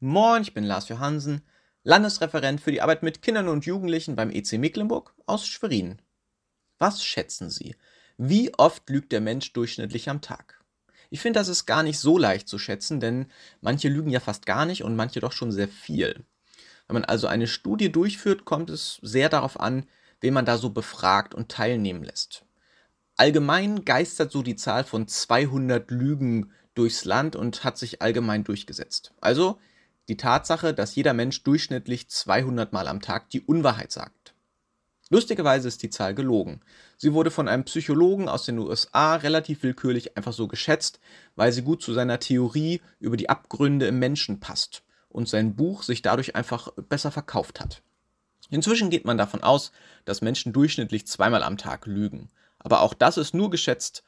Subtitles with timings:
[0.00, 1.42] Moin, ich bin Lars Johansen,
[1.82, 6.00] Landesreferent für die Arbeit mit Kindern und Jugendlichen beim EC Mecklenburg aus Schwerin.
[6.78, 7.74] Was schätzen Sie?
[8.16, 10.62] Wie oft lügt der Mensch durchschnittlich am Tag?
[11.10, 13.26] Ich finde, das ist gar nicht so leicht zu schätzen, denn
[13.60, 16.24] manche lügen ja fast gar nicht und manche doch schon sehr viel.
[16.86, 19.84] Wenn man also eine Studie durchführt, kommt es sehr darauf an,
[20.20, 22.44] wen man da so befragt und teilnehmen lässt.
[23.16, 29.12] Allgemein geistert so die Zahl von 200 Lügen durchs Land und hat sich allgemein durchgesetzt.
[29.20, 29.58] Also
[30.08, 34.34] die Tatsache, dass jeder Mensch durchschnittlich 200 Mal am Tag die Unwahrheit sagt.
[35.10, 36.60] Lustigerweise ist die Zahl gelogen.
[36.96, 41.00] Sie wurde von einem Psychologen aus den USA relativ willkürlich einfach so geschätzt,
[41.34, 45.82] weil sie gut zu seiner Theorie über die Abgründe im Menschen passt und sein Buch
[45.82, 47.82] sich dadurch einfach besser verkauft hat.
[48.50, 49.72] Inzwischen geht man davon aus,
[50.04, 52.28] dass Menschen durchschnittlich zweimal am Tag lügen.
[52.58, 54.02] Aber auch das ist nur geschätzt,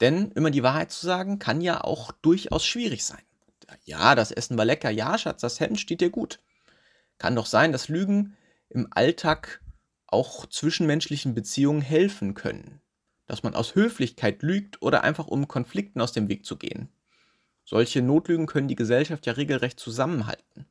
[0.00, 3.22] denn immer die Wahrheit zu sagen kann ja auch durchaus schwierig sein
[3.84, 6.40] ja, das Essen war lecker, ja, Schatz, das Hemd steht dir gut.
[7.18, 8.36] Kann doch sein, dass Lügen
[8.68, 9.60] im Alltag
[10.06, 12.80] auch zwischenmenschlichen Beziehungen helfen können.
[13.26, 16.88] Dass man aus Höflichkeit lügt oder einfach um Konflikten aus dem Weg zu gehen.
[17.64, 20.66] Solche Notlügen können die Gesellschaft ja regelrecht zusammenhalten.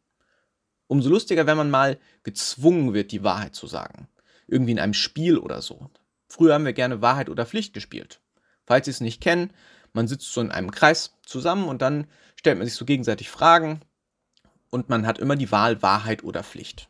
[0.87, 4.07] Umso lustiger, wenn man mal gezwungen wird, die Wahrheit zu sagen.
[4.47, 5.89] Irgendwie in einem Spiel oder so.
[6.29, 8.21] Früher haben wir gerne Wahrheit oder Pflicht gespielt.
[8.65, 9.51] Falls Sie es nicht kennen,
[9.95, 13.79] man sitzt so in einem Kreis zusammen und dann stellt man sich so gegenseitig Fragen
[14.69, 16.89] und man hat immer die Wahl Wahrheit oder Pflicht.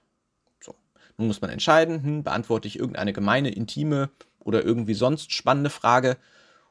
[0.60, 0.76] So.
[1.18, 6.18] Nun muss man entscheiden, hm, beantworte ich irgendeine gemeine, intime oder irgendwie sonst spannende Frage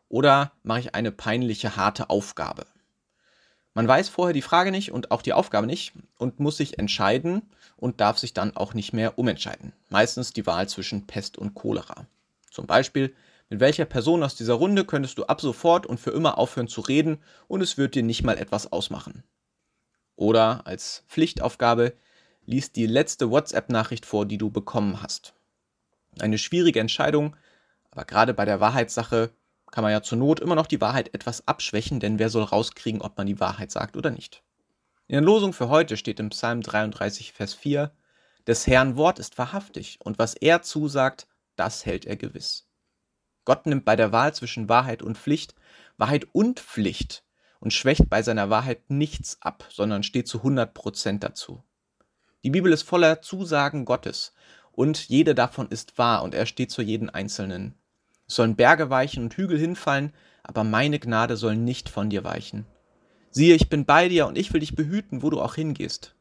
[0.09, 2.67] oder mache ich eine peinliche, harte Aufgabe.
[3.73, 7.43] Man weiß vorher die Frage nicht und auch die Aufgabe nicht und muss sich entscheiden
[7.77, 9.73] und darf sich dann auch nicht mehr umentscheiden.
[9.89, 12.07] Meistens die Wahl zwischen Pest und Cholera.
[12.51, 13.15] Zum Beispiel,
[13.51, 16.81] mit welcher Person aus dieser Runde könntest du ab sofort und für immer aufhören zu
[16.81, 19.23] reden und es wird dir nicht mal etwas ausmachen?
[20.17, 21.95] Oder als Pflichtaufgabe,
[22.47, 25.35] lies die letzte WhatsApp-Nachricht vor, die du bekommen hast.
[26.21, 27.37] Eine schwierige Entscheidung,
[27.91, 29.31] aber gerade bei der Wahrheitssache
[29.71, 33.01] kann man ja zur Not immer noch die Wahrheit etwas abschwächen, denn wer soll rauskriegen,
[33.01, 34.43] ob man die Wahrheit sagt oder nicht?
[35.07, 37.91] In der Losung für heute steht im Psalm 33, Vers 4,
[38.47, 42.64] Des Herrn Wort ist wahrhaftig, und was er zusagt, das hält er gewiss.
[43.45, 45.55] Gott nimmt bei der Wahl zwischen Wahrheit und Pflicht
[45.97, 47.23] Wahrheit und Pflicht
[47.61, 51.63] und schwächt bei seiner Wahrheit nichts ab, sondern steht zu 100 Prozent dazu.
[52.43, 54.35] Die Bibel ist voller Zusagen Gottes
[54.73, 57.75] und jede davon ist wahr und er steht zu jedem Einzelnen.
[58.27, 60.13] Es sollen Berge weichen und Hügel hinfallen,
[60.43, 62.67] aber meine Gnade soll nicht von dir weichen.
[63.31, 66.15] Siehe, ich bin bei dir und ich will dich behüten, wo du auch hingehst.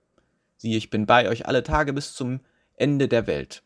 [0.57, 2.39] Siehe, ich bin bei euch alle Tage bis zum
[2.75, 3.63] Ende der Welt.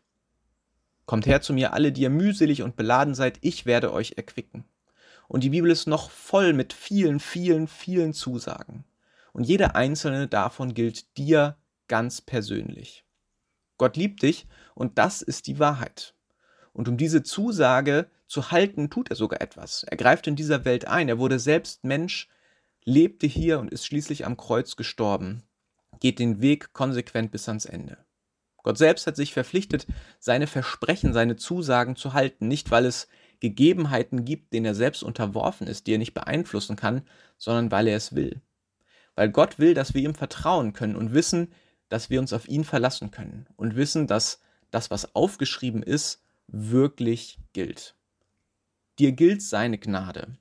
[1.08, 4.66] Kommt her zu mir alle, die ihr mühselig und beladen seid, ich werde euch erquicken.
[5.26, 8.84] Und die Bibel ist noch voll mit vielen, vielen, vielen Zusagen.
[9.32, 13.06] Und jede einzelne davon gilt dir ganz persönlich.
[13.78, 16.14] Gott liebt dich und das ist die Wahrheit.
[16.74, 19.84] Und um diese Zusage zu halten, tut er sogar etwas.
[19.84, 21.08] Er greift in dieser Welt ein.
[21.08, 22.28] Er wurde selbst Mensch,
[22.84, 25.42] lebte hier und ist schließlich am Kreuz gestorben,
[26.00, 27.96] geht den Weg konsequent bis ans Ende.
[28.68, 29.86] Gott selbst hat sich verpflichtet,
[30.18, 33.08] seine Versprechen, seine Zusagen zu halten, nicht weil es
[33.40, 37.00] Gegebenheiten gibt, denen er selbst unterworfen ist, die er nicht beeinflussen kann,
[37.38, 38.42] sondern weil er es will.
[39.14, 41.50] Weil Gott will, dass wir ihm vertrauen können und wissen,
[41.88, 44.38] dass wir uns auf ihn verlassen können und wissen, dass
[44.70, 47.94] das, was aufgeschrieben ist, wirklich gilt.
[48.98, 50.36] Dir gilt seine Gnade.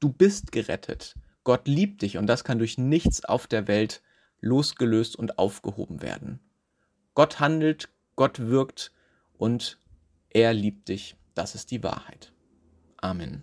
[0.00, 1.16] Du bist gerettet.
[1.44, 4.00] Gott liebt dich und das kann durch nichts auf der Welt
[4.40, 6.40] losgelöst und aufgehoben werden.
[7.18, 8.92] Gott handelt, Gott wirkt
[9.38, 9.80] und
[10.30, 11.16] er liebt dich.
[11.34, 12.32] Das ist die Wahrheit.
[12.96, 13.42] Amen.